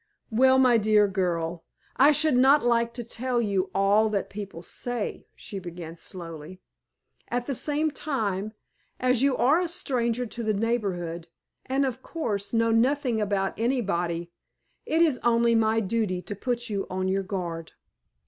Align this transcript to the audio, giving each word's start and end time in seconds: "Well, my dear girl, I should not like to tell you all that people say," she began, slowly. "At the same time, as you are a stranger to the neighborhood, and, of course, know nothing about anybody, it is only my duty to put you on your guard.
"Well, 0.31 0.57
my 0.57 0.79
dear 0.79 1.07
girl, 1.07 1.63
I 1.95 2.11
should 2.11 2.35
not 2.35 2.65
like 2.65 2.91
to 2.95 3.03
tell 3.03 3.39
you 3.39 3.69
all 3.75 4.09
that 4.09 4.31
people 4.31 4.63
say," 4.63 5.27
she 5.35 5.59
began, 5.59 5.95
slowly. 5.95 6.59
"At 7.27 7.45
the 7.45 7.53
same 7.53 7.91
time, 7.91 8.53
as 8.99 9.21
you 9.21 9.37
are 9.37 9.59
a 9.59 9.67
stranger 9.67 10.25
to 10.25 10.41
the 10.41 10.55
neighborhood, 10.55 11.27
and, 11.67 11.85
of 11.85 12.01
course, 12.01 12.51
know 12.51 12.71
nothing 12.71 13.21
about 13.21 13.53
anybody, 13.59 14.31
it 14.87 15.03
is 15.03 15.19
only 15.23 15.53
my 15.53 15.79
duty 15.81 16.19
to 16.23 16.35
put 16.35 16.67
you 16.67 16.87
on 16.89 17.07
your 17.07 17.21
guard. 17.21 17.73